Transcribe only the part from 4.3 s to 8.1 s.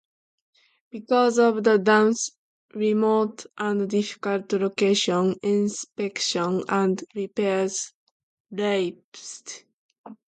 location, inspection and repairs